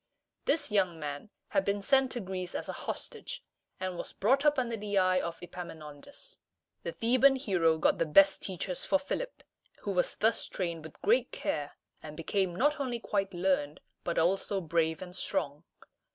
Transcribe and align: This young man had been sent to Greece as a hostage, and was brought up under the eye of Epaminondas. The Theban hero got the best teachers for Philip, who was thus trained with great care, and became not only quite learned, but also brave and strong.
This 0.45 0.71
young 0.71 0.99
man 0.99 1.29
had 1.49 1.63
been 1.63 1.83
sent 1.83 2.11
to 2.13 2.19
Greece 2.21 2.55
as 2.55 2.67
a 2.67 2.73
hostage, 2.73 3.43
and 3.79 3.97
was 3.99 4.13
brought 4.13 4.43
up 4.45 4.57
under 4.57 4.75
the 4.75 4.97
eye 4.97 5.19
of 5.21 5.37
Epaminondas. 5.43 6.39
The 6.81 6.91
Theban 6.91 7.35
hero 7.35 7.77
got 7.77 7.99
the 7.99 8.07
best 8.07 8.41
teachers 8.41 8.83
for 8.83 8.97
Philip, 8.97 9.43
who 9.81 9.91
was 9.91 10.15
thus 10.15 10.47
trained 10.47 10.83
with 10.83 11.03
great 11.03 11.31
care, 11.31 11.73
and 12.01 12.17
became 12.17 12.55
not 12.55 12.79
only 12.79 12.97
quite 12.99 13.31
learned, 13.35 13.79
but 14.03 14.17
also 14.17 14.59
brave 14.59 15.03
and 15.03 15.15
strong. 15.15 15.65